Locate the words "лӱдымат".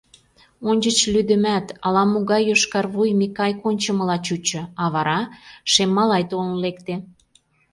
1.13-1.65